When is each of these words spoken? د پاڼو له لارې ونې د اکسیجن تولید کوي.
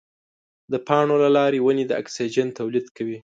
د 0.71 0.73
پاڼو 0.87 1.15
له 1.23 1.29
لارې 1.37 1.59
ونې 1.61 1.85
د 1.87 1.91
اکسیجن 2.01 2.47
تولید 2.59 2.87
کوي. 2.97 3.17